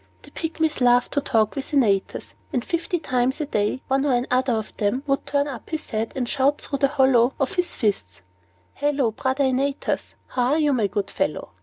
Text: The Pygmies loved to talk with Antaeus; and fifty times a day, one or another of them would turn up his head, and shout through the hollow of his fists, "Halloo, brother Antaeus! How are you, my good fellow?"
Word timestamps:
The 0.23 0.31
Pygmies 0.31 0.81
loved 0.81 1.11
to 1.11 1.21
talk 1.21 1.55
with 1.55 1.75
Antaeus; 1.75 2.33
and 2.51 2.65
fifty 2.65 2.97
times 2.97 3.39
a 3.39 3.45
day, 3.45 3.83
one 3.87 4.03
or 4.03 4.15
another 4.15 4.53
of 4.53 4.75
them 4.77 5.03
would 5.05 5.27
turn 5.27 5.47
up 5.47 5.69
his 5.69 5.91
head, 5.91 6.11
and 6.15 6.27
shout 6.27 6.59
through 6.59 6.79
the 6.79 6.87
hollow 6.87 7.35
of 7.39 7.53
his 7.53 7.75
fists, 7.75 8.23
"Halloo, 8.73 9.11
brother 9.11 9.43
Antaeus! 9.43 10.15
How 10.29 10.53
are 10.53 10.57
you, 10.57 10.73
my 10.73 10.87
good 10.87 11.11
fellow?" 11.11 11.51